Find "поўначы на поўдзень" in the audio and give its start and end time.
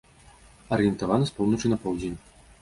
1.37-2.19